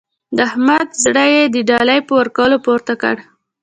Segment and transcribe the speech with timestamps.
[0.37, 3.15] د احمد زړه يې د ډالۍ په ورکولو پورته کړ.